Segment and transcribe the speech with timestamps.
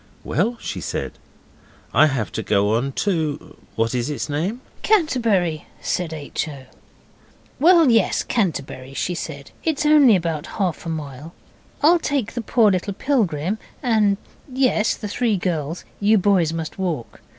[0.23, 1.11] 'Well,' she said,
[1.93, 6.47] 'I have to go on to what is its name?' 'Canterbury,' said H.
[6.47, 6.65] O.
[7.59, 11.35] 'Well, yes, Canterbury,' she said; 'it's only about half a mile.
[11.83, 14.17] I'll take the poor little pilgrim and,
[14.51, 15.85] yes, the three girls.
[15.99, 17.19] You boys must walk.